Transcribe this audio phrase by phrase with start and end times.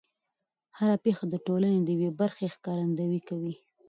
[0.77, 3.55] هر پېښه د ټولنې د یوې برخې ښکارندويي کوي.